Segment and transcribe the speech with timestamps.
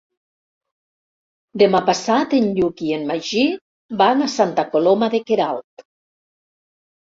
[1.63, 3.45] Demà passat en Lluc i en Magí
[4.03, 5.89] van a Santa Coloma de Queralt.